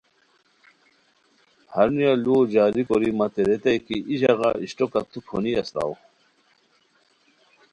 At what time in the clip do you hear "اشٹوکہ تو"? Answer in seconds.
4.63-5.17